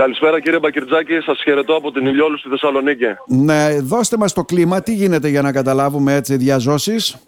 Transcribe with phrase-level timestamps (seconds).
[0.00, 3.06] Καλησπέρα κύριε Μπακυρτζάκη, σας χαιρετώ από την Ηλιόλου στη Θεσσαλονίκη.
[3.26, 7.24] Ναι, δώστε μας το κλίμα, τι γίνεται για να καταλάβουμε έτσι διαζώσεις;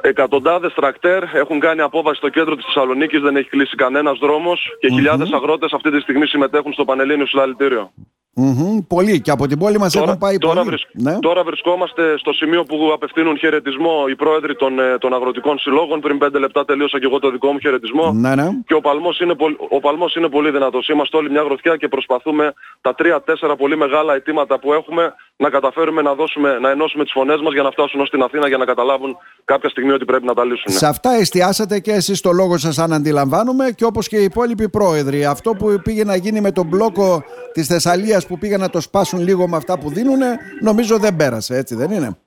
[0.00, 4.88] Εκατοντάδες τρακτέρ έχουν κάνει απόβαση στο κέντρο της Θεσσαλονίκης, δεν έχει κλείσει κανένας δρόμος και
[4.88, 7.92] χιλιάδες αγρότες αυτή τη στιγμή συμμετέχουν στο Πανελλήνιο Συλλαλητήριο.
[8.40, 10.78] Mm-hmm, πολύ και από την πόλη μας έχουν πάει τώρα, πολύ.
[10.92, 11.18] ναι.
[11.18, 16.00] τώρα βρισκόμαστε στο σημείο που απευθύνουν χαιρετισμό οι πρόεδροι των, ε, των αγροτικών συλλόγων.
[16.00, 18.12] Πριν πέντε λεπτά τελείωσα και εγώ το δικό μου χαιρετισμό.
[18.12, 18.48] Ναι, ναι.
[18.66, 19.34] Και ο παλμός, είναι,
[19.68, 20.88] ο παλμός είναι πολύ δυνατός.
[20.88, 26.02] Είμαστε όλοι μια γροθιά και προσπαθούμε τα τρία-τέσσερα πολύ μεγάλα αιτήματα που έχουμε να καταφέρουμε
[26.02, 28.64] να, δώσουμε, να ενώσουμε τις φωνές μας για να φτάσουν ως την Αθήνα για να
[28.64, 30.72] καταλάβουν κάποια στιγμή ότι πρέπει να τα λύσουν.
[30.72, 34.68] Σε αυτά εστιάσατε και εσείς το λόγο σας αν αντιλαμβάνουμε και όπως και οι υπόλοιποι
[34.68, 35.24] πρόεδροι.
[35.24, 39.20] Αυτό που πήγε να γίνει με τον μπλόκο της Θεσσαλίας που πήγαν να το σπάσουν
[39.20, 40.20] λίγο με αυτά που δίνουν,
[40.60, 42.18] νομίζω δεν πέρασε, έτσι δεν είναι;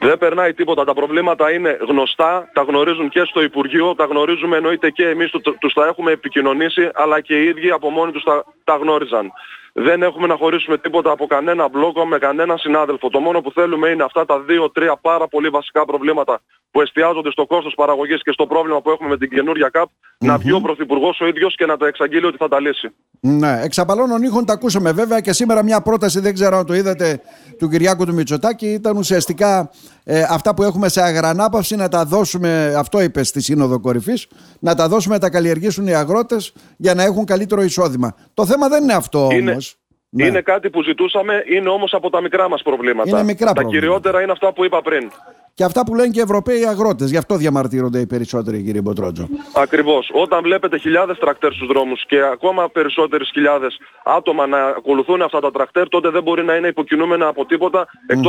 [0.00, 0.84] Δεν περνάει τίποτα.
[0.84, 5.72] Τα προβλήματα είναι γνωστά, τα γνωρίζουν και στο Υπουργείο, τα γνωρίζουμε εννοείται και εμείς τους
[5.72, 9.32] τα έχουμε επικοινωνήσει, αλλά και οι ίδιοι από μόνοι τους τα, τα γνώριζαν.
[9.72, 13.08] Δεν έχουμε να χωρίσουμε τίποτα από κανένα μπλόκο με κανένα συνάδελφο.
[13.08, 17.46] Το μόνο που θέλουμε είναι αυτά τα δύο-τρία πάρα πολύ βασικά προβλήματα που εστιάζονται στο
[17.46, 21.20] κόστος παραγωγής και στο πρόβλημα που έχουμε με την καινούργια ΚΑΠ να βγει ο Πρωθυπουργός
[21.20, 22.88] ο ίδιος και να το εξαγγείλει ότι θα τα λύσει.
[23.20, 27.20] Ναι, εξαπαλώνων ήχων τα ακούσαμε βέβαια και σήμερα μια πρόταση, δεν ξέρω αν το είδατε,
[27.58, 29.70] του Κυριάκου του Μητσοτάκη ήταν ουσιαστικά
[30.04, 34.26] ε, αυτά που έχουμε σε αγρανάπαυση να τα δώσουμε, αυτό είπε στη Σύνοδο Κορυφής,
[34.60, 38.14] να τα δώσουμε να τα καλλιεργήσουν οι αγρότες για να έχουν καλύτερο εισόδημα.
[38.34, 39.74] Το θέμα δεν είναι αυτό είναι, όμως.
[40.08, 40.26] Ναι.
[40.26, 43.08] Είναι κάτι που ζητούσαμε, είναι όμως από τα μικρά μας προβλήματα.
[43.08, 43.86] Είναι μικρά τα προβλήματα.
[43.86, 45.10] κυριότερα είναι αυτά που είπα πριν
[45.54, 47.10] και αυτά που λένε και οι Ευρωπαίοι αγρότες.
[47.10, 49.28] Γι' αυτό διαμαρτύρονται οι περισσότεροι, κύριε Μποτρότζο.
[49.52, 50.10] Ακριβώς.
[50.12, 55.50] Όταν βλέπετε χιλιάδες τρακτέρ στους δρόμους και ακόμα περισσότερες χιλιάδες άτομα να ακολουθούν αυτά τα
[55.50, 57.86] τρακτέρ, τότε δεν μπορεί να είναι υποκινούμενα από τίποτα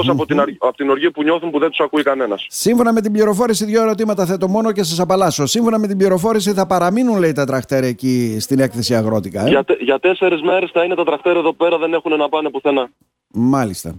[0.08, 2.45] από, την, από την οργή που νιώθουν που δεν τους ακούει κανένας.
[2.50, 5.45] Σύμφωνα με την πληροφόρηση, δύο ερωτήματα θέτω μόνο και σας απαλλάσσω.
[5.45, 9.45] Σύμφωνα με την πληροφόρηση, θα παραμείνουν, λέει, τα τρακτέρ εκεί στην έκθεση αγρότικα.
[9.45, 12.50] Ε; Για, για τέσσερις μέρες θα είναι τα τρακτέρ εδώ πέρα, δεν έχουν να πάνε
[12.50, 12.89] πουθενά.
[13.33, 13.95] Μάλιστα.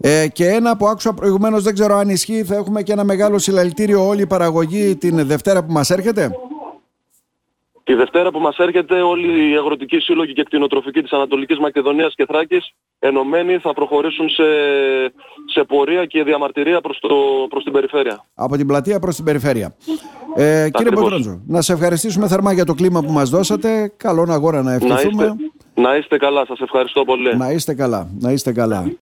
[0.00, 3.38] Ε, και ένα που άκουσα προηγουμένως δεν ξέρω αν ισχύει θα έχουμε και ένα μεγάλο
[3.38, 6.30] συλλαλητήριο όλη η παραγωγή την Δευτέρα που μας έρχεται.
[7.84, 12.24] Τη Δευτέρα που μας έρχεται όλοι οι αγροτικοί σύλλογοι και κτηνοτροφικοί της Ανατολικής Μακεδονίας και
[12.26, 14.42] Θράκης ενωμένοι θα προχωρήσουν σε,
[15.46, 17.08] σε πορεία και διαμαρτυρία προς, το,
[17.48, 18.24] προς την περιφέρεια.
[18.34, 19.74] Από την πλατεία προς την περιφέρεια.
[20.36, 23.92] Ε, κύριε Μποτρόντζο, να σε ευχαριστήσουμε θερμά για το κλίμα που μας δώσατε.
[23.96, 25.24] Καλό αγόρα να ευχηθούμε.
[25.24, 27.36] Να είστε, να είστε καλά, σας ευχαριστώ πολύ.
[27.36, 28.92] Να είστε καλά, να είστε καλά.